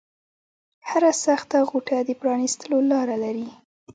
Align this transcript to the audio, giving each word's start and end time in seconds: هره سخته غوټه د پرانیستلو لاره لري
هره 0.89 1.11
سخته 1.25 1.57
غوټه 1.69 1.97
د 2.03 2.09
پرانیستلو 2.21 2.77
لاره 2.91 3.15
لري 3.23 3.49